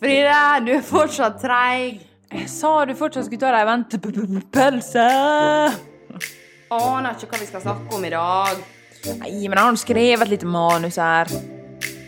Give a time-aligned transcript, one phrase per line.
[0.00, 1.98] Frida, du er fortsatt treig.
[2.32, 5.04] Jeg sa du fortsatt skulle ta deg en ventepølse.
[6.72, 8.64] Aner ikke hva vi skal snakke om i dag.
[9.20, 11.28] Nei, men jeg har skrevet et lite manus her.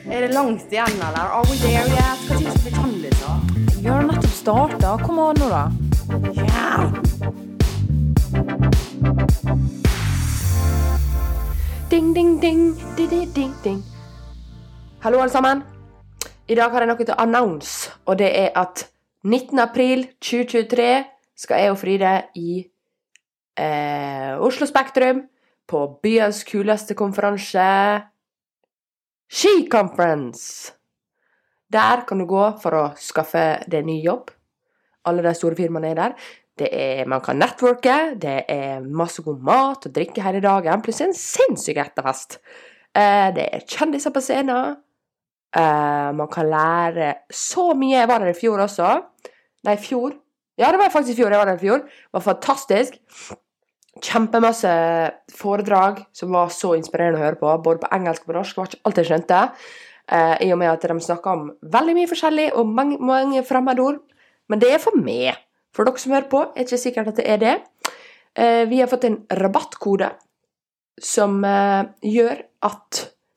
[0.08, 1.28] Er det langt igjen, eller?
[1.28, 2.24] Are we there yet?
[2.24, 3.36] Hva tid skal vi da?
[3.76, 4.96] Vi har nettopp starta.
[5.04, 5.68] Kom an nå, da.
[6.40, 7.13] Ja.
[11.94, 13.82] Ding, ding, ding, ding, ding, ding, ding.
[15.00, 15.60] Hallo, alle sammen.
[16.48, 18.82] I dag har jeg noe til å announce, og det er at
[19.22, 19.60] 19.
[19.62, 20.88] april 2023
[21.38, 22.56] skal jeg og Fride i
[23.62, 25.22] eh, Oslo Spektrum
[25.70, 27.68] på byens kuleste konferanse
[29.30, 30.74] Skiconference.
[31.70, 34.34] Der kan du gå for å skaffe deg ny jobb.
[35.06, 36.18] Alle de store firmaene er der.
[36.58, 41.00] Det er, man kan networke, det er masse god mat og drikke hele dagen, pluss
[41.02, 42.38] en sinnssyk etterfest.
[42.94, 44.76] Eh, det er kjendiser på scenen.
[45.54, 47.98] Eh, man kan lære så mye.
[47.98, 48.90] Jeg var der i fjor også.
[49.66, 50.14] Nei, i fjor.
[50.58, 51.34] Ja, det var faktisk i fjor.
[51.34, 51.82] Jeg var der i fjor.
[51.86, 53.00] Det var fantastisk.
[54.02, 54.74] Kjempemasse
[55.34, 58.54] foredrag som var så inspirerende å høre på, både på engelsk og på norsk.
[58.54, 59.42] Det var ikke alt jeg skjønte.
[60.14, 64.02] Eh, I og med at de snakka om veldig mye forskjellig og mange, mange fremmedord.
[64.50, 65.38] Men det er for meg.
[65.74, 67.54] For dere som hører på, er ikke sikkert at det er det.
[68.34, 70.08] Eh, vi har fått en rabattkode
[71.02, 72.36] som eh, gjør
[72.68, 72.88] at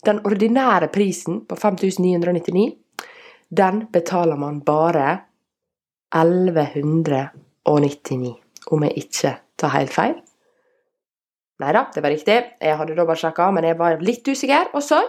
[0.06, 2.76] den ordinære prisen på 5999,
[3.50, 5.20] den betaler man bare
[6.16, 8.36] 1199,
[8.72, 10.16] om jeg ikke tar helt feil.
[11.58, 12.38] Nei da, det var riktig.
[12.62, 15.00] Jeg hadde dobbeltsjekka, men jeg var litt usikker også.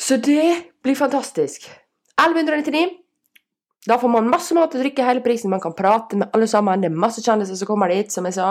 [0.00, 1.68] Så det blir fantastisk.
[2.16, 2.99] 1199.
[3.88, 5.52] Da får man masse mat og drikke hele prisen.
[5.52, 6.82] Man kan prate med alle sammen.
[6.82, 8.50] Det er masse kjendiser som kommer dit, som jeg sa.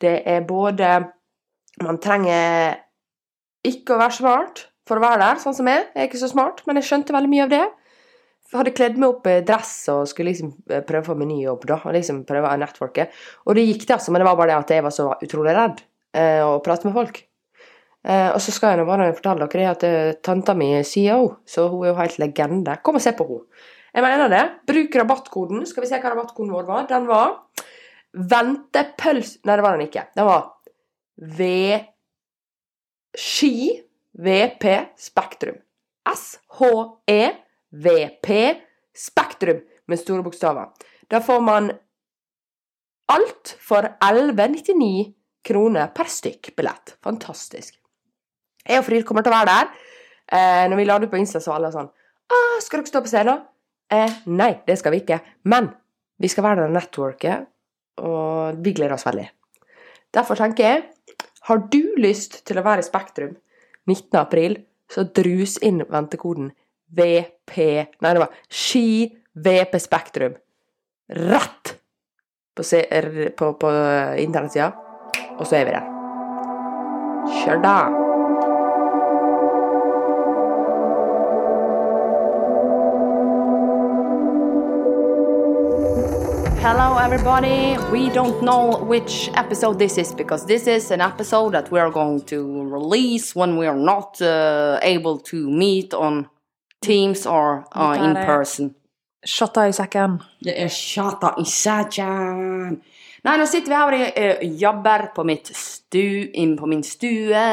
[0.00, 0.98] Det er både
[1.80, 2.74] Man trenger
[3.64, 5.84] ikke å være smart for å være der, sånn som jeg.
[5.94, 7.62] Jeg er ikke så smart, men jeg skjønte veldig mye av det.
[8.50, 11.38] Jeg hadde kledd meg opp i dress og skulle liksom prøve å få meg ny
[11.44, 11.78] jobb, da.
[11.86, 13.06] Og liksom prøve å networke.
[13.46, 15.54] Og det gikk, det, altså, men det var bare det at jeg var så utrolig
[15.56, 15.84] redd
[16.18, 17.22] eh, å prate med folk.
[18.02, 21.36] Eh, og så skal jeg nå bare fortelle dere at uh, tanta mi er CEO,
[21.46, 22.76] så hun er jo helt legende.
[22.82, 23.62] Kom og se på henne.
[23.94, 24.44] Jeg mener det.
[24.70, 25.66] Bruk rabattkoden.
[25.66, 26.82] Skal vi se hva rabattkoden vår var.
[26.90, 27.28] Den var
[28.12, 29.38] ventepøls...
[29.46, 30.04] Nei, det var den ikke.
[30.16, 30.42] Den var
[31.40, 31.40] V...
[33.18, 33.82] Ski
[34.14, 34.64] VP
[34.98, 35.58] Spektrum.
[36.10, 37.46] S-H-E-VP
[38.94, 40.66] Spektrum med store bokstaver.
[41.10, 41.70] Da får man
[43.10, 45.12] alt for 11,99
[45.46, 46.96] kroner per stykk billett.
[47.02, 47.74] Fantastisk.
[48.66, 49.66] Jeg og Fryd kommer til å være der.
[50.30, 51.90] Eh, når vi la det ut på Insta, så var alle sånn
[52.60, 53.40] 'Skal dere stå på scenen?'
[53.90, 55.20] Eh, nei, det skal vi ikke.
[55.50, 55.70] Men
[56.20, 57.36] vi skal være der og networke,
[58.04, 59.26] og vi gleder oss veldig.
[60.14, 60.82] Derfor tenker jeg,
[61.48, 63.34] har du lyst til å være i Spektrum
[63.88, 64.18] 19.
[64.20, 64.58] april,
[64.90, 66.50] så drus inn ventekoden
[66.90, 67.56] VP
[68.02, 69.06] Nei, det var Ski
[69.38, 70.36] VP Spektrum.
[71.30, 71.76] Rett
[72.54, 73.72] på, på, på
[74.18, 74.72] internettsida.
[75.38, 75.90] Og så er vi der.
[77.40, 78.09] Kjør da!
[86.62, 87.78] Hello, everybody.
[87.90, 91.90] We don't know which episode this is because this is an episode that we are
[91.90, 96.28] going to release when we are not uh, able to meet on
[96.82, 98.74] Teams or uh, in er- person.
[99.24, 100.18] Shotta i sekken.
[100.40, 102.78] Det er sjata i sætjan.
[103.24, 107.44] Nei, nå sitter vi her og uh, jobber på, mitt stu, inn på min stue.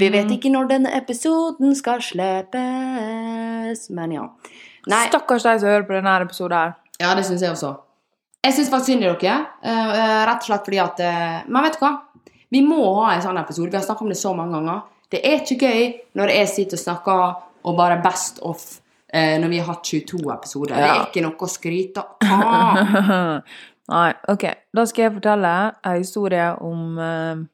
[0.00, 4.28] Vi vet ikke når denne episoden skal slippes, men ja.
[4.88, 6.78] Nei, Stakkars de som hører på denne episoden her.
[7.00, 7.74] ja, det syns jeg også.
[8.46, 9.36] Jeg syns faktisk synd i dere.
[9.66, 11.92] eh, eh, rett og slett fordi at eh, Men vet du hva?
[12.54, 13.70] Vi må ha en sånn episode.
[13.72, 14.82] Vi har snakka om det så mange ganger.
[15.10, 15.86] Det er ikke gøy
[16.18, 17.24] når jeg sitter og snakker
[17.66, 18.66] og bare best off
[19.16, 20.74] når vi har hatt 22 episoder.
[20.76, 23.40] Det er ikke noe å skryte av.
[23.92, 24.44] Nei, ok.
[24.74, 25.52] Da skal jeg fortelle
[25.86, 27.44] en historie om eh,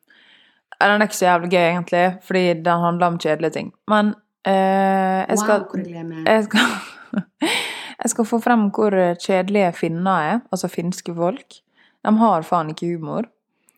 [0.81, 3.69] Den er ikke så jævlig gøy, egentlig, fordi den handler om kjedelige ting.
[3.91, 4.15] Men
[4.49, 6.73] eh, jeg skal Wow, jeg skal,
[8.03, 11.63] jeg skal få frem hvor kjedelige finner er, altså finske folk.
[12.03, 13.29] De har faen ikke humor.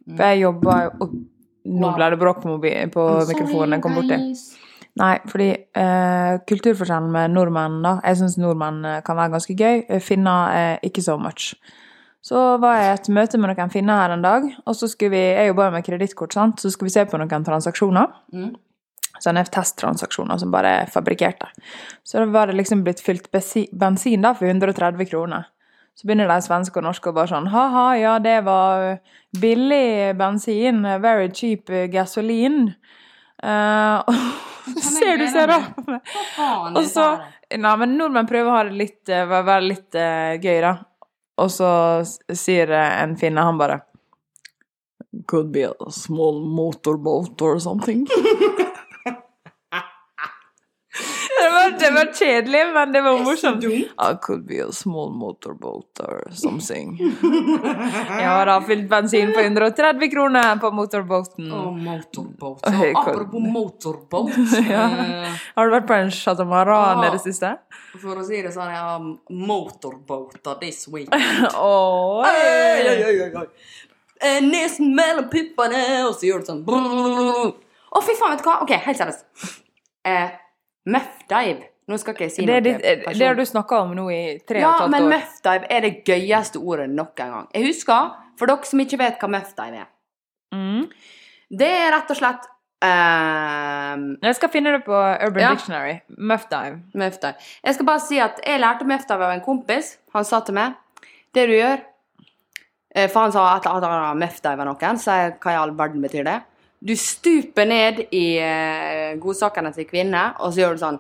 [0.09, 1.13] For jeg jobber jo
[1.65, 2.59] Nå ble det bråk på,
[2.93, 4.17] på mikrofonen jeg kom borti.
[5.01, 5.47] Nei, fordi
[5.81, 9.81] eh, kulturforskjellen med nordmenn, da Jeg syns nordmenn eh, kan være ganske gøy.
[9.89, 11.55] Eh, Finner eh, ikke så much.
[12.25, 15.17] Så var jeg i et møte med noen finner her en dag, og så skulle
[15.17, 18.15] vi Jeg jobber jo med kredittkort, sant, så skulle vi se på noen transaksjoner.
[18.33, 18.55] Mm.
[19.23, 21.51] Sånne testtransaksjoner som bare er fabrikkerte.
[22.03, 25.51] Så da var det liksom blitt fylt bensin da for 130 kroner.
[25.95, 28.97] Så begynner de svenske og norske og bare sånn Ha-ha, ja, det var
[29.39, 30.83] billig bensin.
[31.03, 32.75] Very cheap gasoline.
[33.43, 34.17] Eh,
[34.83, 36.01] Ser du ser rart meg?
[36.09, 36.77] Hva faen?
[36.81, 37.07] Og så?
[37.55, 40.73] Nei, men nordmenn prøver å ha det litt være litt uh, gøy, da.
[41.43, 41.69] Og så
[42.33, 43.83] sier en finne, han bare
[45.31, 48.07] Could be a small motorboat or something.
[51.55, 53.65] det, var, det var kjedelig, men det var morsomt.
[53.65, 56.97] I could be a small motorboat or something.
[58.21, 61.53] Jeg har da fylt bensin på 130 kroner på motorbåten.
[61.53, 62.61] Oh, motorbåt.
[62.67, 64.31] Så, apropos motorbåt.
[64.71, 64.85] Ja.
[64.91, 67.13] eh, Har du vært på en chatamaran i Ah.
[67.15, 67.55] det siste?
[68.03, 71.09] For å si det sånn, jeg har motorboater this week.
[71.13, 73.33] Åh, hey, hey,
[74.23, 76.63] hey, Nesen mellom puppene, og så gjør du sånn
[77.95, 78.57] Å, fy faen, vet du hva?
[78.65, 79.61] OK, helt seriøst.
[80.09, 80.33] Eh,
[80.87, 81.71] muff dive.
[81.85, 84.07] Nå skal ikke jeg si Det, noe Det, det, det, har du snakka om nå
[84.09, 84.87] i tre og et halvt år.
[84.87, 87.51] Ja, men muffdive er det gøyeste ordet nok en gang.
[87.53, 89.91] Jeg husker, for dere som ikke vet hva muffdive er
[90.55, 90.85] Mm.
[91.51, 92.45] Det er rett og slett
[92.85, 95.51] um, Jeg skal finne det på Urban Ja.
[95.57, 95.97] Dictionary.
[96.15, 96.79] Muffdive.
[96.95, 97.19] Muff.
[97.19, 99.97] Jeg skal bare si at jeg lærte muffdive av en kompis.
[100.15, 100.77] Han sa til meg
[101.35, 101.83] Det du gjør
[102.95, 106.05] eh, For han sa at han har muffdive av noen, så hva i all verden
[106.07, 106.39] betyr det?
[106.87, 110.99] Du stuper ned i eh, godsakene til kvinner, og så gjør du sånn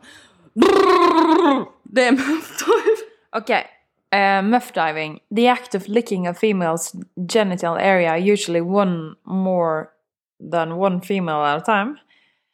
[1.94, 2.94] Det er muff dive.
[3.36, 3.50] Ok.
[4.14, 5.18] Uh, muff diving.
[5.34, 6.94] The act of licking a female's
[7.26, 9.90] genital area, usually one more
[10.40, 11.98] than one female at a time.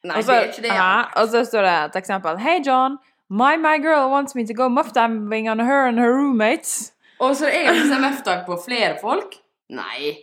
[0.05, 0.73] Nei, Og så- det er ikke det.
[0.75, 2.39] ja, og så står det et eksempel.
[2.39, 2.97] Hey John,
[3.29, 6.93] my, my girl wants me to go muff diving on her and her roommates.
[7.21, 9.35] Og så er det er muff dive på flere folk?
[9.69, 10.17] Nei.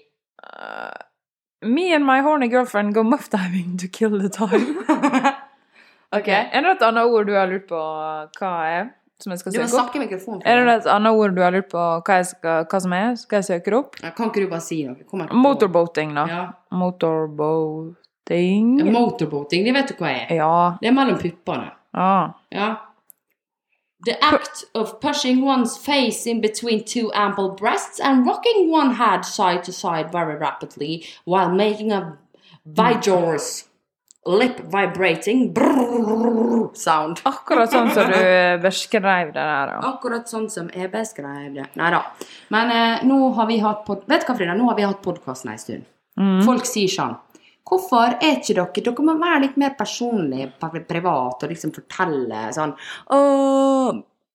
[1.66, 4.78] Me and my horny girlfriend go muff diving to kill the time.
[6.18, 6.28] OK.
[6.30, 7.80] Er det et annet ord du har lurt på
[8.40, 8.86] hva er?
[9.20, 9.74] Som jeg skal søke Du må opp?
[9.80, 10.42] snakke i mikrofonen.
[10.46, 13.16] Er det et annet ord du har lurt på hva, jeg skal, hva som er?
[13.18, 13.96] Skal jeg søke det opp?
[14.04, 15.26] Ja, Kan ikke du bare si noe?
[15.34, 16.26] Motorboating, da.
[16.30, 16.44] Ja.
[16.78, 18.76] Motorboating.
[18.94, 20.36] Motorboating, det vet du hva er.
[20.38, 20.52] Ja.
[20.82, 21.72] Det er mellom puppene.
[21.98, 22.30] Ah.
[22.54, 22.70] Ja.
[24.06, 29.26] The act of pushing one's face in between two ample breasts and rocking one head
[29.26, 32.18] side to side very rapidly while making a
[32.64, 33.66] vigorous
[34.28, 37.22] lip vibrating brrrr sound.
[37.26, 38.22] Akkurat sånn som du
[38.62, 39.74] beskrev det der.
[39.74, 39.80] Ja.
[39.94, 41.70] Akkurat sånn som jeg beskrev det.
[41.80, 42.04] Nei da.
[42.54, 44.58] Men eh, nå har vi hatt pod Vet du hva, Frida?
[44.58, 45.88] Nå har vi hatt podkasten en stund.
[46.46, 47.18] Folk sier sånn
[47.68, 52.46] Hvorfor er ikke dere Dere må være litt mer personlige, pri- privat, og liksom fortelle
[52.56, 52.74] sånn
[53.12, 53.20] Å,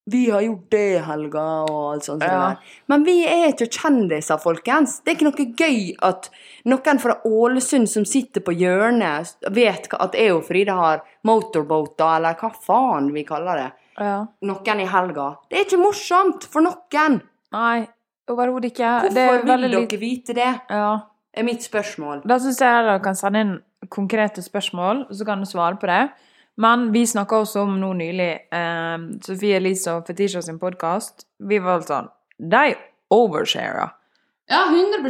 [0.05, 2.23] vi har gjort det i helga, og alt sånt.
[2.27, 2.55] Ja.
[2.91, 4.97] Men vi er ikke kjendiser, folkens.
[4.99, 6.27] Det er ikke noe gøy at
[6.67, 12.35] noen fra Ålesund som sitter på hjørnet, vet at jeg og Frida har motorboater, eller
[12.41, 13.69] hva faen vi kaller det
[14.03, 14.19] ja.
[14.43, 15.29] noen i helga.
[15.47, 17.21] Det er ikke morsomt for noen.
[17.55, 17.87] Nei,
[18.27, 18.93] overhodet ikke.
[19.07, 20.51] Hvorfor det vil dere vite det?
[20.67, 20.93] ja.
[21.33, 22.23] Er mitt spørsmål.
[22.29, 23.55] Da syns jeg du kan sende inn
[23.91, 26.03] konkrete spørsmål, så kan du svare på det.
[26.61, 31.25] Men vi snakka også om nå nylig eh, Sofie Elise og Fetisha sin podkast.
[31.41, 32.75] Vi var sånn De
[33.13, 33.95] oversharer.
[34.51, 35.01] Ja, 100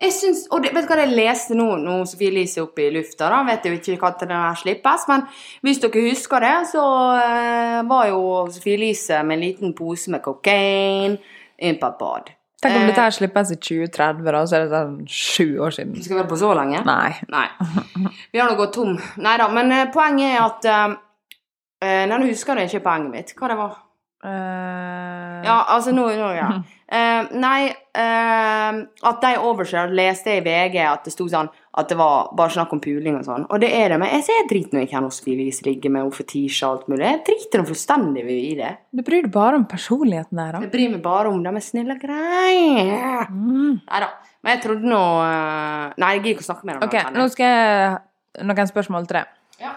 [0.00, 2.90] jeg syns, og det, vet du hva jeg leste nå, nå Sofie Elise oppe i
[2.92, 5.22] lufta, da, vet jo ikke når den her slippes, men
[5.62, 6.84] hvis dere husker det, så
[7.22, 8.22] eh, var jo
[8.52, 12.32] Sofie Elise med en liten pose med kokain inn på et bad.
[12.64, 15.74] Tenk om Eh, dette her slippes i 2030, da, så er det sånn sju år
[15.76, 15.98] siden.
[16.00, 16.80] Skal vi være på så lenge?
[16.88, 17.10] Nei.
[17.28, 17.46] Nei.
[18.32, 18.94] Vi har nå gått tom.
[19.20, 21.00] Nei da, men eh, poenget er at eh,
[21.84, 23.32] Nei, nå husker jeg ikke poenget mitt.
[23.36, 23.72] Hva det var?
[24.24, 25.40] Uh...
[25.44, 26.46] Ja, altså nå, nå ja.
[26.88, 31.96] Uh, nei, at de overser leste jeg i VG at det sto sånn at det
[31.98, 33.46] var bare snakk om puling og sånn.
[33.50, 36.60] Og det er det, men jeg ser drit når jeg kan Feelings ligge med fetisj
[36.62, 37.06] og alt mulig.
[37.06, 38.70] Jeg driter noe fullstendig i det.
[38.94, 40.60] Du bryr deg bare om personligheten der, da.
[40.62, 43.24] Jeg bryr meg bare om dem er snille og greie.
[43.30, 43.80] Mm.
[43.82, 44.10] Nei da.
[44.44, 47.14] Men jeg trodde nå eh, Nei, jeg gidder ikke å snakke mer om Ok, det.
[47.16, 49.34] nå skal jeg Noen spørsmål til deg.
[49.62, 49.70] Ja.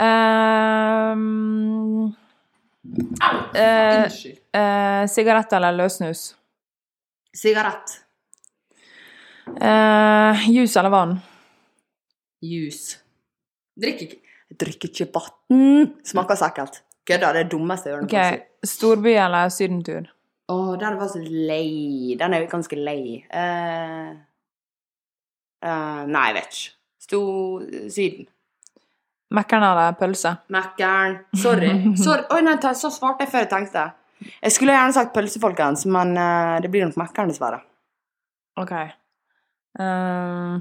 [0.00, 2.06] Ehm,
[3.52, 4.38] eh, Unnskyld.
[4.56, 6.22] Uh, sigarett eller løssnus?
[7.36, 7.98] Sigarett.
[9.60, 11.20] Eh, Juice eller vann?
[12.42, 12.98] Juice.
[13.80, 14.18] Drikker ikke
[14.52, 15.94] Jeg drikker ikke vann.
[16.04, 16.82] Smaker så ekkelt.
[17.08, 17.32] Kødda.
[17.32, 18.04] Det er det dummeste jeg gjør.
[18.04, 20.10] Ok, Storby eller sydentur?
[20.52, 22.12] Å, den var så lei.
[22.20, 23.22] Den er jo ganske lei.
[23.32, 24.12] Uh,
[25.64, 26.76] uh, nei, jeg vet ikke.
[27.02, 27.22] Sto
[27.90, 28.28] Syden.
[29.32, 30.34] Mækkern eller pølse?
[30.52, 31.16] Mækkern.
[31.34, 31.72] Sorry.
[32.04, 32.28] Sorry.
[32.36, 33.88] Oi, nei, så svarte jeg før jeg tenkte.
[34.42, 37.62] Jeg skulle gjerne sagt pølse, folkens, men uh, det blir nok Mækkern, dessverre.
[38.60, 38.72] Ok.
[39.80, 40.60] Uh,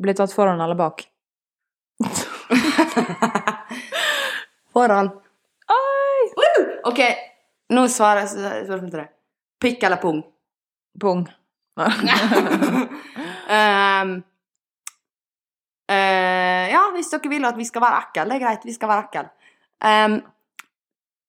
[0.00, 1.06] bli tatt foran eller bak?
[4.74, 5.08] Foran.
[5.70, 6.22] Oi!
[6.90, 7.00] OK,
[7.72, 8.30] nå svarer jeg
[8.66, 9.10] spørsmål til deg.
[9.62, 10.18] Pikk eller pung?
[11.00, 11.22] Pung.
[11.78, 11.88] um,
[15.94, 18.66] uh, ja, hvis dere vil at vi skal være ekle, det er greit.
[18.66, 19.28] Vi skal være ekle.
[19.84, 20.18] Um,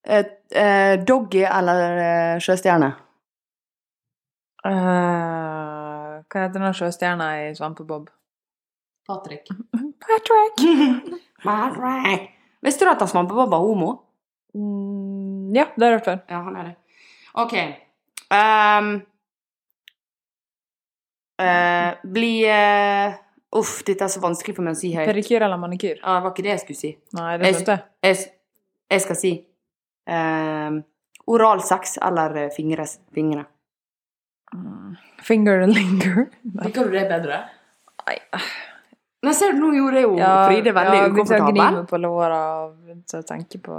[0.06, 2.92] doggy eller eh, sjøstjerne?
[4.66, 8.08] Uh, hva heter den sjøstjerna i Svampebob?
[9.06, 9.46] Patrick.
[10.06, 10.62] Patrick!
[11.44, 12.30] Patrick.
[12.66, 13.90] Visste du at Svampebob var homo?
[14.56, 16.22] Mm, ja, det har jeg hørt før.
[16.32, 16.74] Ja, han er det.
[17.36, 17.54] OK.
[18.32, 18.88] Um,
[21.42, 23.14] uh, bli uh,
[23.56, 25.06] Uff, dette er så vanskelig for meg å si høyt.
[25.08, 26.00] Pedikyr eller manikyr?
[26.00, 26.90] Ja, det var ikke det jeg skulle si.
[27.16, 27.84] Nei, det Jeg- skjønte jeg.
[28.08, 28.30] Jeg, s-
[28.96, 29.30] jeg skal si
[30.06, 30.80] ehm,
[31.26, 32.86] oralsex eller eh, fingre.
[33.14, 33.44] fingre.
[35.22, 36.26] Finger linger.
[36.62, 37.42] Liker du det bedre?
[38.06, 38.18] Nei.
[39.26, 41.98] Men ser du, nå gjorde jeg jo Ja, Fride veldig ja, begynte å gni på
[41.98, 43.76] låra og begynte å tenke på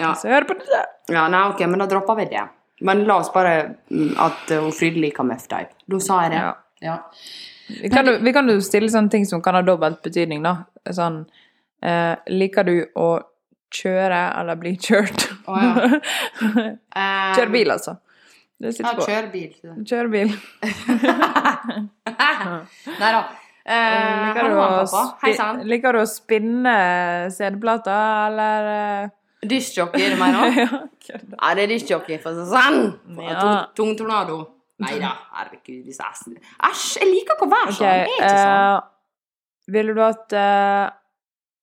[0.00, 0.10] Ja.
[0.18, 0.88] Så hør på det der.
[1.14, 2.42] ja, nei, ok, men da dropper vi det.
[2.82, 3.52] Men la oss bare
[3.86, 5.76] mm, at uh, Fride liker muff type.
[5.86, 6.40] Da sa jeg det.
[6.42, 6.54] Ja.
[6.84, 6.96] Ja.
[7.68, 10.66] Vi kan, jo, vi kan jo stille sånne ting som kan ha dobbelt betydning, da.
[10.92, 11.22] Sånn
[11.80, 13.06] eh, Liker du å
[13.74, 15.20] kjøre eller bli kjørt?
[15.50, 15.72] Oh, ja.
[16.94, 17.92] Ehm, Kjøre bil, altså.
[18.62, 19.04] Det sitter på.
[19.08, 19.52] kjør bil.
[19.90, 20.30] Kjør bil.
[23.00, 23.22] Nei da.
[23.64, 24.62] Eh, Liker du, å
[25.64, 26.74] liker du å spinne
[27.32, 29.08] CD-plater, eller uh...
[29.44, 30.42] Diskjockey, du det meg nå?
[31.08, 31.16] Ja,
[31.56, 32.80] det er diskjockey, for å si det sånn.
[33.24, 33.40] Ja.
[33.76, 34.36] Tung- tornado.
[34.84, 35.80] Nei da, herregud.
[35.86, 36.38] disse æsene.
[36.66, 37.86] Æsj, jeg liker ikke å være sånn.
[37.86, 38.50] Okay, Jeg er ikke sånn.
[38.74, 38.80] Uh,
[39.76, 40.86] ville du hatt eh,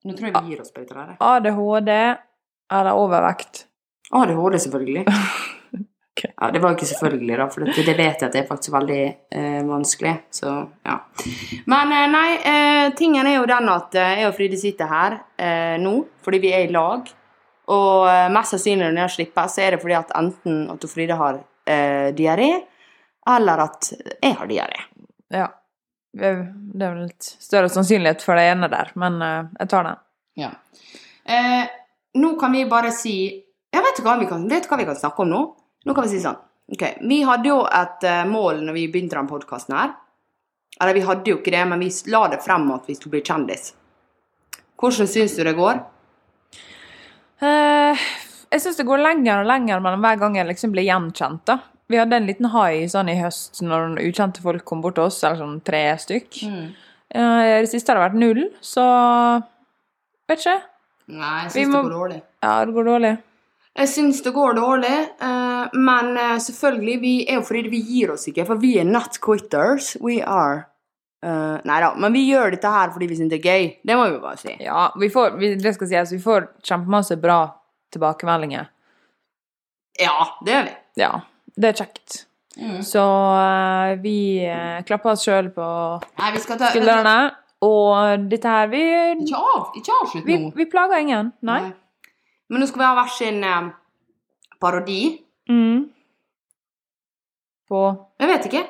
[0.05, 1.15] Nå tror jeg vi gir oss på dette der.
[1.22, 1.91] ADHD
[2.72, 3.65] eller overvekt?
[4.12, 5.03] ADHD, selvfølgelig.
[6.13, 6.31] okay.
[6.38, 8.50] Ja, det var jo ikke selvfølgelig, da, for det, det vet jeg at det er
[8.50, 9.01] faktisk veldig
[9.38, 10.15] eh, vanskelig.
[10.34, 10.55] Så,
[10.88, 10.98] ja.
[11.70, 15.17] Men eh, nei, eh, tingen er jo den at eh, jeg og Fride sitter her
[15.38, 17.13] eh, nå fordi vi er i lag.
[17.72, 21.17] Og eh, mest sannsynlig når jeg slipper, så er det fordi at enten at Fride
[21.20, 22.51] har eh, diaré,
[23.38, 24.86] eller at jeg har diaré.
[25.31, 25.48] Ja.
[26.12, 26.41] Det er
[26.82, 30.01] vel litt større sannsynlighet for det ene der, men eh, jeg tar den.
[30.41, 30.51] Ja.
[31.24, 31.63] Eh,
[32.20, 33.15] nå kan vi bare si
[33.72, 35.41] Jeg vet hva vi kan, vet hva vi kan snakke om nå.
[35.86, 36.39] Nå kan vi si sånn
[36.72, 39.94] Ok, Vi hadde jo et eh, mål når vi begynte den podkasten her.
[40.82, 43.24] Eller vi hadde jo ikke det, men vi la det frem at vi skulle bli
[43.27, 43.74] kjendis.
[44.80, 45.82] Hvordan syns du det går?
[47.44, 48.06] Eh,
[48.51, 51.44] jeg syns det går lenger og lenger mellom hver gang jeg liksom blir gjenkjent.
[51.51, 51.60] da.
[51.91, 55.10] Vi hadde en liten hai sånn i høst når noen ukjente folk kom bort til
[55.10, 56.39] oss, eller sånn tre stykk.
[56.48, 56.69] Mm.
[57.12, 58.86] Uh, det siste har det vært null, så
[60.31, 60.55] vet ikke.
[61.12, 62.21] Nei, jeg syns må- det går dårlig.
[62.45, 63.12] Ja, det går dårlig.
[63.81, 68.12] Jeg syns det går dårlig, uh, men uh, selvfølgelig, vi er jo fordi vi gir
[68.12, 69.93] oss ikke, for vi er not quitters.
[70.03, 70.65] We are.
[71.24, 73.67] Uh, nei da, men vi gjør dette her fordi vi syns det er gøy.
[73.86, 74.55] Det må vi bare si.
[74.60, 77.39] Ja, vi får, vi, det skal sies, vi får kjempemasse bra
[77.93, 78.67] tilbakemeldinger.
[80.01, 80.74] Ja, det gjør vi.
[81.00, 81.12] Ja,
[81.62, 82.24] det er kjekt.
[82.84, 83.03] Så
[83.39, 85.68] eh, vi eh, klapper oss sjøl på
[86.20, 87.15] Nei, ta skuldrene.
[87.62, 88.82] Og dette her Vi,
[89.22, 90.51] Ikke av, ikke avslutt vi, nå.
[90.58, 91.32] vi plager ingen.
[91.46, 91.62] Nei.
[92.50, 93.72] Men nå skal vi ha hver sin eh,
[94.62, 95.01] parodi.
[95.50, 95.88] Mm.
[97.72, 97.82] På
[98.20, 98.63] Jeg vet ikke.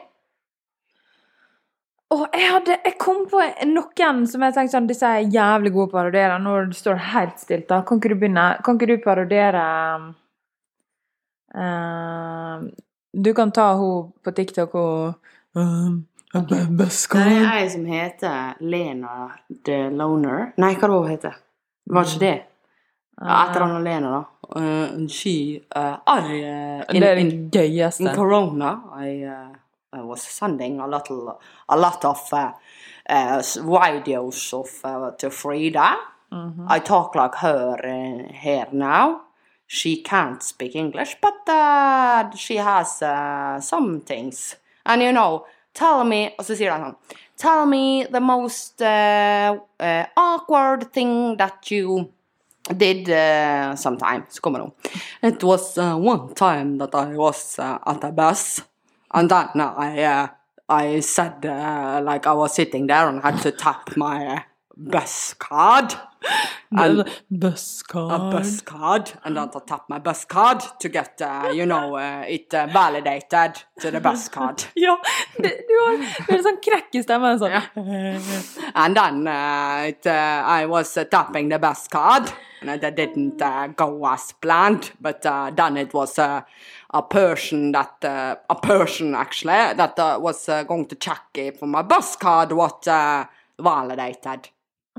[2.12, 5.90] Å, jeg hadde Jeg kom på noen som jeg tenkte sånn Disse er jævlig gode
[5.90, 6.38] å parodiere.
[6.44, 7.82] Når det helt stilt, da.
[7.88, 8.50] Kan ikke du begynne?
[8.66, 9.64] Kan ikke du parodiere
[11.56, 12.62] eh,
[13.14, 15.14] Du kan ta hun på TikTok og
[15.54, 16.66] um, okay.
[16.72, 16.88] Det
[17.20, 19.32] er ei som heter Lena
[19.66, 20.54] the Loner.
[20.58, 21.36] Nei, hva var hun heter?
[21.92, 22.38] Var ikke det?
[23.22, 24.24] Ja, et eller annet Lena, da.
[24.56, 28.04] Uh, she uh, I, uh, in, Det er in, det gøyeste.
[28.04, 29.52] in Corona, I, uh,
[29.94, 31.38] I was sending a little,
[31.70, 32.52] a lot of uh,
[33.10, 35.96] uh, videos of uh, to Frida.
[36.70, 39.22] I talk like her uh, here now.
[39.74, 44.58] She can't speak English, but uh, she has uh, some things.
[44.86, 46.96] And you know, tell me, og så sier han
[47.38, 52.12] tell me the most uh, uh, awkward thing that you
[52.78, 54.26] did uh, sometime.
[54.30, 54.72] Så kommer hun.
[55.22, 58.62] It was uh, one time that I was at a bus,
[59.14, 60.28] and then I,
[60.68, 61.46] I said,
[62.04, 65.94] like I was sitting there and had to tap my uh, bus card.
[66.74, 71.52] And Best a bus card, and then I tap my bus card to get, uh,
[71.54, 74.64] you know, uh, it uh, validated to the bus card.
[74.76, 74.98] Ja!
[75.38, 75.98] Det, du har
[76.30, 77.40] en sånn krekk i stemmen.
[77.42, 77.58] Sånn.
[78.76, 83.42] And then uh, it, uh, I was uh, tapping the bus card, and that didn't
[83.76, 84.92] go as planned.
[85.02, 86.46] But then it was a
[87.10, 92.88] person that a person actually that was going to check if my bus card was
[93.60, 94.50] validated.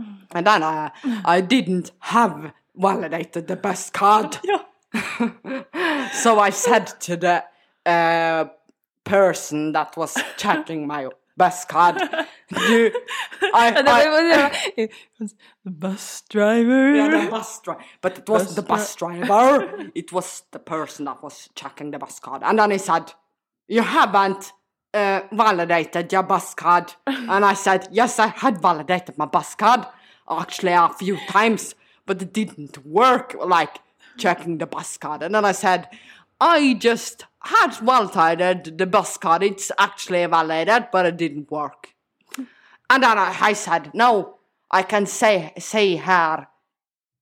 [0.34, 0.90] And then I,
[1.24, 4.38] I didn't have validated the bus card.
[6.12, 7.44] so I said to the
[7.86, 8.44] uh,
[9.04, 11.96] person that was checking my bus card.
[12.52, 12.90] Du,
[13.54, 14.90] I, I, var- det
[15.64, 16.94] The bus driver.
[16.94, 17.84] Yeah, the bus driver.
[18.02, 19.90] But it wasn't the bus driver.
[19.94, 22.42] It was the person that was checking the bus card.
[22.42, 23.14] And then he said,
[23.68, 24.52] You haven't
[24.94, 26.92] uh, validated your bus card.
[27.06, 29.86] And I said, Yes, I had validated my bus card
[30.28, 31.74] actually a few times,
[32.06, 33.80] but it didn't work like
[34.16, 35.22] checking the bus card.
[35.22, 35.88] And then I said,
[36.40, 39.42] I just had validated the bus card.
[39.42, 41.94] It's actually validated, but it didn't work.
[42.90, 44.38] And then I, I said, no,
[44.70, 46.46] I can say say here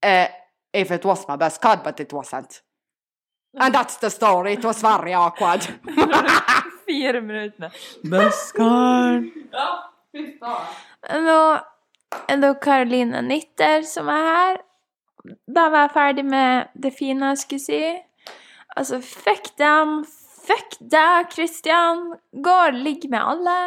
[0.02, 0.28] uh,
[0.72, 2.62] if it was my bus card, but it wasn't.
[3.58, 4.52] And that's the story.
[4.52, 5.62] It was very awkward.
[6.86, 7.70] Fire minutter.
[8.04, 8.52] Bus.
[8.56, 9.66] Ja,
[10.12, 10.68] fy faen.
[11.24, 11.40] Nå
[12.30, 14.60] er det Karoline Nitter som er her.
[15.50, 17.82] Da var jeg ferdig med det fine jeg skulle si.
[18.76, 20.00] Altså, fuck dem.
[20.46, 22.14] Fuck deg, Christian.
[22.32, 23.58] Gå og ligg med alle.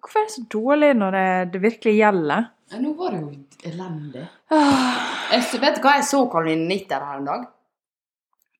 [0.00, 2.48] Hvorfor er det så dårlig når det, det virkelig gjelder?
[2.70, 4.24] Ja, nå var det jo elendig.
[4.50, 7.46] Jeg, vet du hva, jeg så Karoline Nitter her en dag.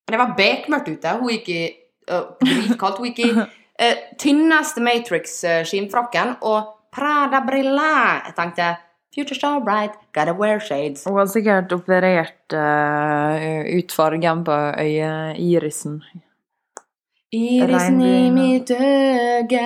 [0.07, 1.15] Det var bekmørkt ute.
[1.19, 1.63] Hun gikk i
[2.11, 2.99] uh, Dritkaldt.
[3.03, 8.23] Hun gikk i uh, tynneste Matrix-skinnfrakken og Prada-briller.
[8.29, 8.75] Jeg tenkte
[9.17, 11.05] Future so bright, gotta wear shades.
[11.09, 16.01] Hun har sikkert operert uh, ut fargen på øyeirisen.
[17.33, 19.65] Irisen i mitt øye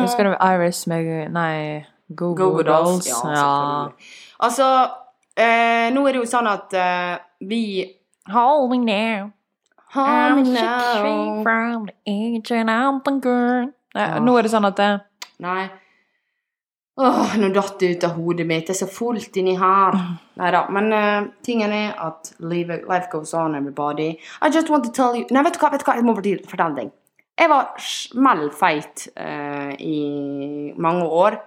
[0.00, 3.06] Husker du Iris med Nei, Go Go Google Dolls.
[3.06, 3.08] Dolls?
[3.08, 3.88] Ja, Ja.
[4.40, 4.66] Altså,
[5.36, 7.14] eh, nå er det jo sånn at eh,
[7.46, 7.62] vi
[8.32, 9.30] Hold me now.
[9.94, 13.72] I'm from the age I'm the girl.
[13.94, 14.18] Ja.
[14.20, 14.92] Nå er det sånn at det,
[15.44, 15.68] Nei.
[16.96, 18.68] Åh, nå datt det ut av hodet mitt.
[18.68, 19.96] Det er så fullt inni her.
[20.38, 20.60] Nei da.
[20.70, 24.12] Men uh, tingen er at life, life goes on, everybody.
[24.40, 25.96] I just want to tell you Nei, vet du hva, vet du hva?
[25.98, 26.92] jeg må fortelle deg.
[27.34, 31.40] Jeg var smellfeit uh, i mange år.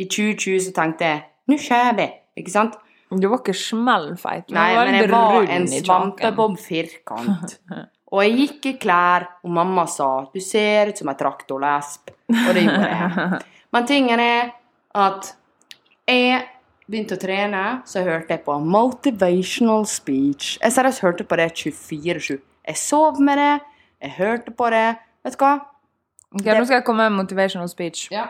[0.00, 2.76] I 2020 så tenkte jeg nå skjer det, Ikke sant?
[3.10, 4.46] Du var ikke smellfeit.
[4.48, 5.84] du Nei, var men jeg var en i kjaken.
[5.86, 7.56] svampebob-firkant.
[8.12, 12.10] Og jeg gikk i klær, og mamma sa 'du ser ut som ei traktorlesp'.
[12.30, 13.42] Og det gjorde jeg.
[13.72, 14.50] Men tingen er
[14.94, 15.34] at
[16.08, 16.42] jeg
[16.90, 20.58] begynte å trene, så hørte jeg på motivational speech.
[20.62, 22.38] Jeg seriøst hørte på det 24-7.
[22.66, 23.60] Jeg sov med det,
[24.02, 24.96] jeg hørte på det.
[25.24, 25.60] Vet du hva?
[26.34, 28.08] Ok, Nå skal jeg komme med motivational speech.
[28.10, 28.26] Ja.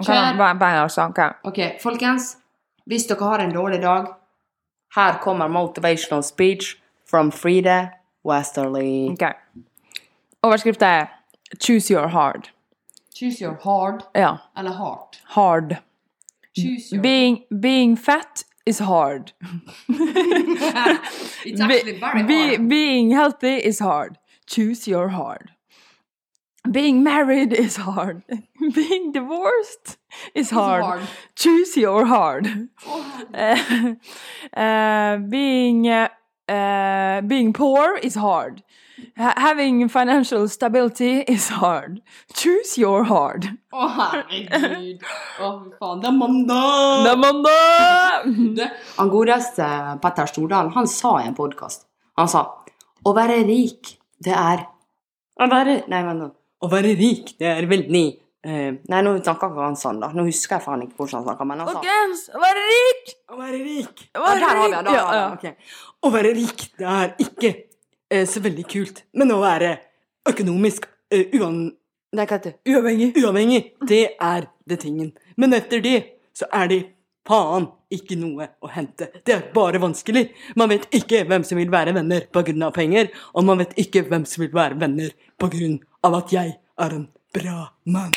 [0.00, 0.08] Kjør.
[0.08, 1.34] Okay, bare bare snakke?
[1.44, 2.36] Ok, folkens.
[2.86, 4.06] Hvis dere har en dårlig dag,
[4.96, 6.76] her kommer motivational speech
[7.10, 7.88] from Frida
[8.24, 9.10] Westerly.
[9.12, 9.32] Okay.
[10.42, 11.06] Overskriften er
[11.60, 12.50] 'Choose your hard'.
[13.16, 14.36] Choose your hard Ja.
[14.58, 15.22] eller heart.
[15.24, 15.76] Hard.
[16.58, 19.32] Your Being, being fat is hard.
[21.44, 24.16] It's actually very Be- being healthy is hard.
[24.46, 25.50] Choose your hard.
[26.70, 28.22] Being married is hard.
[28.74, 29.98] Being divorced
[30.34, 30.84] is hard.
[30.84, 31.02] hard.
[31.34, 32.46] Choose your hard.
[33.34, 33.94] Uh,
[34.54, 38.62] uh, being uh, being poor is hard.
[39.18, 42.00] H having financial stability is hard.
[42.32, 43.48] Choose your hard.
[43.72, 45.02] Å, herregud.
[45.42, 46.02] Å, fy faen.
[46.04, 47.02] Det er mandag!
[47.02, 48.76] Det er mandag!
[49.00, 49.66] Han godeste
[50.04, 51.88] Petter Stordalen, han sa i en podkast
[52.20, 52.44] Han sa
[53.02, 54.68] Å være rik, det er
[55.40, 56.30] Å være Nei, vent nå.
[56.62, 58.04] Å være rik, det er veldig
[58.42, 60.08] Uh, Nei, nå snakker ikke han sånn, da.
[60.18, 63.12] Nå husker jeg faen ikke hvordan han snakker, men han sa Folkens, vær rik!
[63.30, 64.94] Å være rik Å være Ja, Der har vi det.
[64.96, 65.28] ja, ja.
[65.36, 65.76] okay.
[66.02, 68.98] Å være rik, det er ikke uh, så veldig kult.
[69.14, 69.70] Men å være
[70.32, 71.60] økonomisk uh, uan,
[72.18, 72.72] Nei, hva heter det?
[72.74, 73.12] Uavhengig.
[73.22, 75.14] uavhengig, det er det tingen.
[75.38, 75.94] Men etter det
[76.34, 76.80] så er det
[77.28, 79.06] faen ikke noe å hente.
[79.22, 80.26] Det er bare vanskelig.
[80.58, 83.78] Man vet ikke hvem som vil være venner på grunn av penger, og man vet
[83.86, 88.14] ikke hvem som vil være venner på grunn av at jeg er en bra mann.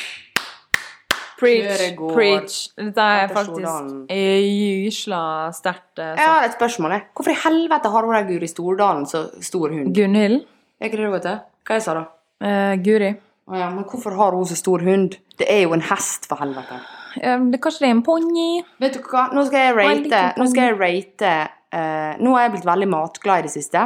[1.36, 1.82] Preach,
[2.14, 2.54] preach.
[2.80, 5.20] Dette er faktisk gysla
[5.52, 6.94] sterkt Jeg har et spørsmål.
[6.96, 7.02] jeg.
[7.14, 9.94] Hvorfor i helvete har hun der Guri Stordalen så stor hund?
[9.94, 10.46] Gunhild.
[10.80, 11.40] Er ikke det det heter?
[11.66, 12.04] Hva jeg sa da?
[12.40, 13.10] Eh, Guri.
[13.46, 15.18] Å ja, men hvorfor har hun så stor hund?
[15.38, 16.80] Det er jo en hest, for helvete.
[17.20, 18.48] Eh, det, kanskje det er en ponni?
[18.80, 21.34] Vet du hva, nå skal jeg rate Nå skal jeg rate
[21.72, 23.84] eh, Nå har jeg blitt veldig matglad i det siste.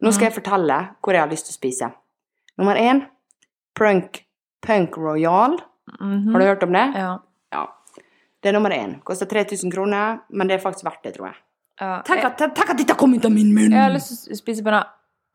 [0.00, 1.90] Nå skal jeg fortelle hvor jeg har lyst til å spise.
[2.60, 3.02] Nummer én
[3.80, 4.22] Prunk
[4.66, 5.56] Punk Royal.
[5.98, 6.32] Mhm.
[6.32, 6.86] Har du hørt om det?
[6.94, 7.18] Ja.
[7.52, 7.66] Ja.
[8.42, 8.98] Det er nummer én.
[9.04, 11.36] Koster 3000 kroner, men det er faktisk verdt det, tror jeg.
[11.80, 12.00] ja.
[12.04, 13.72] Tenk at, tenk at dette kom ut av min munn!
[13.72, 14.84] Jeg har lyst til å spise på den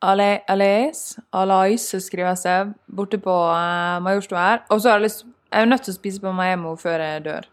[0.06, 4.62] Alais, Alais skriver seg, borte på uh, Majorstua her.
[4.70, 7.24] Og så har jeg lyst Jeg er nødt til å spise på Maemo før jeg
[7.24, 7.46] dør.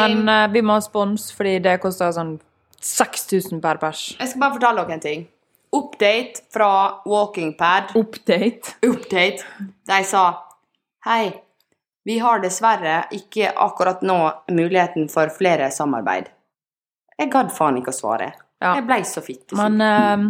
[0.00, 2.38] Men uh, vi må ha spons, fordi det koster sånn
[2.82, 4.16] 6000 per pers.
[4.18, 5.26] Jeg skal bare fortelle dere en ting.
[5.72, 7.82] Update fra Walking Pad.
[7.94, 8.60] Update.
[8.86, 9.44] Update.
[9.86, 10.44] De sa
[11.04, 11.32] Hei,
[12.04, 14.18] Vi har dessverre ikke akkurat nå
[14.50, 16.30] muligheten for flere samarbeid.
[17.18, 18.30] Jeg gadd faen ikke å svare.
[18.62, 18.74] Ja.
[18.78, 19.58] Jeg blei så fitte.
[19.58, 20.24] Men uh,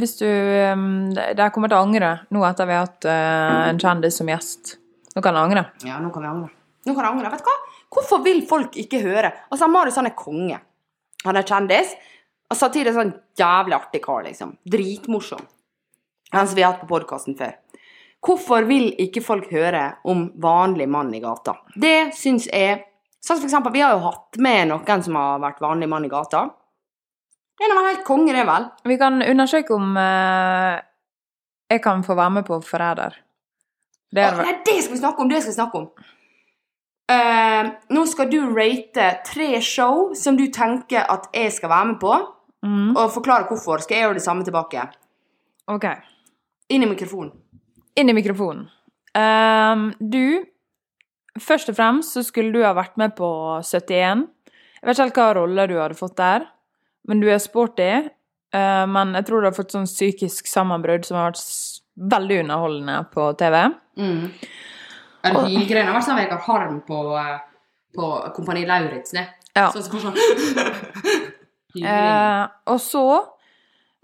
[0.00, 3.80] hvis du um, De kommer til å angre nå etter vi har hatt uh, en
[3.80, 4.76] kjendis som gjest.
[5.16, 5.64] Nå kan de angre.
[5.86, 6.52] Ja, nå kan vi angre.
[6.86, 7.32] Nå kan jeg angre.
[7.32, 7.56] Vet du hva?
[7.90, 9.32] Hvorfor vil folk ikke høre?
[9.50, 10.60] Altså, Marius han er konge.
[11.24, 11.96] Han er kjendis.
[12.50, 14.56] Og samtidig sånn jævlig artig kar, liksom.
[14.66, 15.42] Dritmorsom.
[16.34, 17.56] Han som vi har hatt på podkasten før.
[18.20, 21.56] Hvorfor vil ikke folk høre om vanlig mann i gata?
[21.74, 22.86] Det syns jeg
[23.20, 26.06] Sånn som for eksempel, vi har jo hatt med noen som har vært vanlig mann
[26.06, 26.46] i gata.
[27.60, 28.64] Det er vel helt konge, det, vel?
[28.88, 30.80] Vi kan undersøke om uh,
[31.68, 33.18] jeg kan få være med på Forræder.
[34.08, 35.28] Det er nei, det skal vi snakke om!
[35.28, 36.16] Det skal vi snakke om.
[37.12, 42.00] Uh, nå skal du rate tre show som du tenker at jeg skal være med
[42.00, 42.16] på,
[42.66, 43.82] mm, og forklare hvorfor.
[43.84, 44.86] Skal jeg gjøre det samme tilbake?
[45.70, 45.86] OK.
[46.70, 47.32] Inn i mikrofonen.
[47.98, 48.68] Inn i mikrofonen.
[49.16, 50.46] Um, du
[51.40, 53.26] Først og fremst så skulle du ha vært med på
[53.62, 54.24] 71.
[54.50, 56.42] Jeg vet ikke helt hva rolle du hadde fått der,
[57.06, 57.86] men du er sporty.
[58.50, 61.44] Uh, men jeg tror du har fått sånn psykisk sammenbrudd som har vært
[62.16, 63.60] veldig underholdende på TV.
[64.00, 64.26] Mm.
[65.22, 65.82] Er det?
[65.84, 67.36] Har vært sånn Vegard Harm på, eh,
[67.94, 69.26] på Kompani Lauritzen.
[69.54, 69.68] Ja.
[69.70, 71.36] Sånn som sånn.
[71.78, 73.04] Eh, og så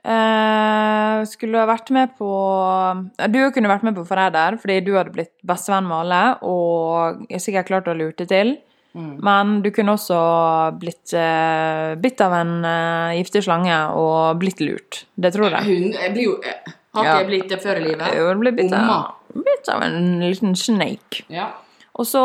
[0.07, 2.31] eh, skulle ha vært med på
[3.33, 7.42] Du kunne vært med på Forræder fordi du hadde blitt bestevenn med alle og jeg
[7.42, 8.57] sikkert klart å lure til.
[8.96, 9.18] Mm.
[9.20, 10.18] Men du kunne også
[10.81, 15.02] blitt eh, bitt av en eh, giftig slange og blitt lurt.
[15.20, 15.66] Det tror jeg.
[15.68, 18.16] Hun, jeg blir jo eh, Har ikke jeg blitt det før i livet?
[18.16, 21.26] Jo, du ble bitt av, bitt av en liten snake.
[21.33, 21.50] Ja.
[21.96, 22.22] Og så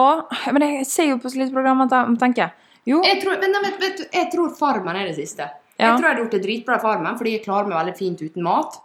[0.52, 2.56] Men jeg ser jo på litt program og tenker
[2.90, 5.46] Jo, Jeg tror, men, vet, vet, jeg tror Farmen er det siste.
[5.78, 5.92] Ja.
[5.92, 8.22] Jeg tror jeg har gjort det dritbra i Farmen, fordi jeg klarer meg veldig fint
[8.26, 8.80] uten mat.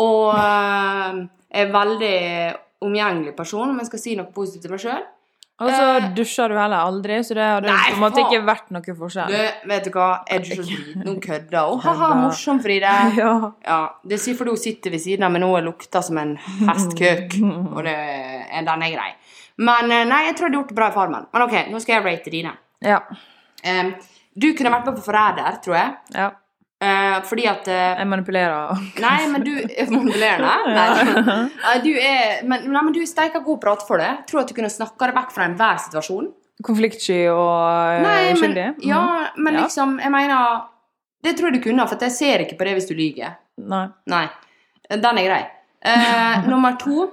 [0.00, 2.18] Og øh, er en veldig
[2.80, 5.02] omgjengelig person, om jeg skal si noe positivt til meg sjøl.
[5.60, 8.40] og så eh, dusjer du heller aldri, så det hadde Nei, på en måte ikke
[8.48, 9.34] vært noe forskjell.
[9.34, 11.82] Du, vet du hva, jeg dusjer så noen kødder hun.
[11.84, 12.94] Ha-ha, morsom, Fride.
[13.20, 13.34] Ja.
[13.66, 16.36] Ja, det sier fordi hun sitter ved siden av meg nå og lukter som en
[16.68, 17.36] hestkøk.
[17.74, 17.96] Og det,
[18.70, 19.10] den er grei.
[19.60, 21.28] Men eh, nei, jeg tror jeg hadde gjort det bra i Farmen.
[21.34, 22.56] Men OK, nå skal jeg rate dine.
[22.80, 23.02] ja.
[23.64, 23.94] Em,
[24.40, 25.96] du kunne vært med på Forræder, tror jeg.
[26.14, 26.30] ja.
[26.80, 28.78] Uh, fordi at uh, Jeg manipulerer.
[29.04, 29.50] Nei, men du
[29.82, 30.52] er manipulerende.
[30.72, 31.48] Nei.
[31.60, 34.08] Nei, du er, men, nei, men du er steika god prat for det.
[34.30, 36.30] Tror at du kunne snakka deg vekk fra enhver situasjon.
[36.64, 39.02] Konfliktsky og Nei, uh, men, ja,
[39.36, 39.66] men Ja.
[39.66, 40.62] liksom, jeg mener
[41.20, 43.36] Det tror jeg du kunne, for jeg ser ikke på det hvis du lyver.
[43.60, 43.84] Nei.
[44.08, 44.24] Nei.
[44.88, 45.42] Den er grei.
[45.84, 47.10] Eh, nummer to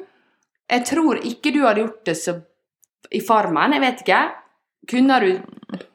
[0.71, 2.37] Jeg tror ikke du hadde gjort det så
[3.11, 3.75] i Farmen.
[3.75, 4.23] Jeg vet ikke.
[4.89, 5.29] Kunne du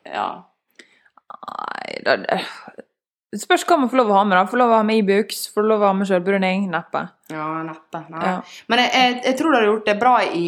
[0.08, 0.28] Ja.
[1.42, 2.38] Nei, det,
[3.32, 4.36] det spørs hva man får lov å ha med.
[4.36, 4.44] da.
[4.50, 6.68] Får lov å ha med Ibux, får lov å ha med sjølbruning.
[6.72, 7.06] Neppe.
[7.32, 8.02] Ja, neppe.
[8.12, 8.22] Nei.
[8.28, 8.34] Ja.
[8.68, 10.44] Men jeg, jeg, jeg tror du har gjort det bra i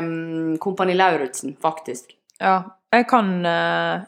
[0.00, 2.14] um, Kompani Lauritzen, faktisk.
[2.40, 2.58] ja.
[2.88, 4.06] Jeg kan uh,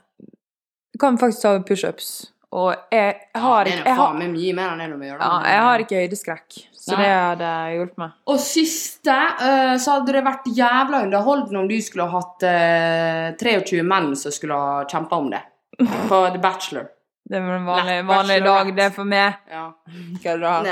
[1.00, 2.06] kan faktisk ta pushups.
[2.50, 4.96] Og jeg har ikke ja, jeg er har, faen meg mye mer enn det du
[4.98, 5.22] må gjøre.
[5.22, 7.02] ja, jeg har ikke høydeskrekk, så Nei.
[7.04, 8.16] det hadde hjulpet meg.
[8.32, 13.28] Og siste, eh, så hadde det vært jævla underholdende om du skulle ha hatt eh,
[13.38, 15.44] 23 menn som skulle ha kjempa om det.
[16.10, 16.90] På The Bachelor.
[17.30, 19.38] Det er en vanlig, vanlig dag, det er for meg.
[19.46, 19.68] Ja.
[20.24, 20.66] Kødder hun.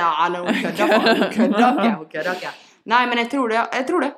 [1.31, 1.71] Kødder
[2.03, 2.25] ikke.
[2.35, 2.57] Ikke.
[2.91, 3.63] Nei, men jeg tror det.
[3.79, 4.17] Jeg tror det.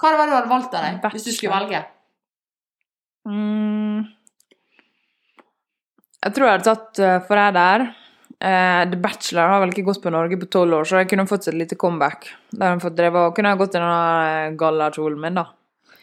[0.00, 1.84] Hva hadde det du valgt av deg, hvis du skulle velge?
[3.28, 3.83] Mm.
[6.24, 7.86] Jeg tror jeg hadde tatt uh, der.
[8.44, 11.28] Uh, The Bachelor har vel ikke gått på Norge på tolv år, så jeg kunne
[11.28, 12.30] fått et lite comeback.
[12.52, 15.46] Der hun fått drevet, og kunne jeg gått i denne gallakjolen min, da.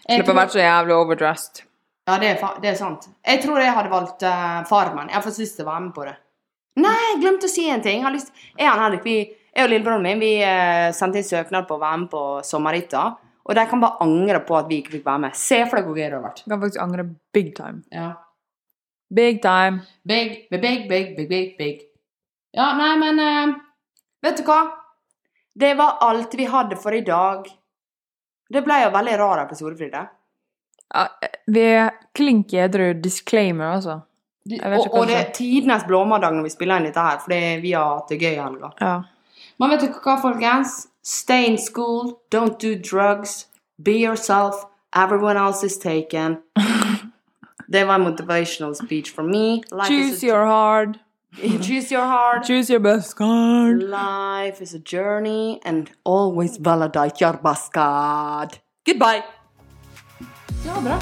[0.05, 1.63] Slippe å være så jævlig overdressed.
[2.09, 3.05] Ja, det er, det er sant.
[3.25, 5.09] Jeg tror jeg hadde valgt uh, Farmen.
[5.09, 6.15] Jeg har fått lyst til å være med på det.
[6.81, 7.99] Nei, jeg glemte å si en ting.
[7.99, 8.33] Jeg, har lyst...
[8.55, 9.17] jeg, og Henrik, vi,
[9.51, 13.05] jeg og lillebroren min vi uh, sendte inn søknad på å være med på sommerhytta.
[13.41, 15.37] Og de kan bare angre på at vi ikke fikk være med.
[15.37, 16.43] Se for deg hvor gøy det hadde vært.
[16.43, 17.07] Jeg kan faktisk angre
[17.37, 17.81] big time.
[17.93, 18.11] Ja.
[19.15, 19.81] Big time.
[20.03, 21.81] Big, big, big, big, big, big, big.
[22.51, 23.55] Ja, nei, men uh,
[24.21, 24.61] Vet du hva?
[25.53, 27.47] Det var alt vi hadde for i dag.
[28.51, 30.05] Det ble jo veldig rar episode, Frida.
[30.93, 31.07] Ja,
[31.47, 34.01] vi klinker klink edru disclaimer, altså.
[34.51, 37.97] Og, og det er tidenes blåmandag når vi spiller inn dette her, fordi vi har
[37.97, 38.71] hatt det gøy i helga.
[38.81, 38.95] Ja.
[39.61, 40.87] Men vet du hva, folkens?
[41.05, 43.45] Stay in school, don't do drugs,
[43.77, 46.41] be yourself, everyone else is taken.
[47.73, 49.61] Det var motivational speech for me.
[49.71, 50.97] Life Choose your heart.
[51.61, 52.45] choose your heart.
[52.45, 53.83] Choose your best card.
[53.83, 58.59] Life is a journey, and always validate your best card.
[58.85, 59.23] Goodbye!
[60.65, 60.99] Ja, bra.